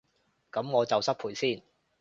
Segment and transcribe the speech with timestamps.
[0.51, 1.61] 噉我就失陪先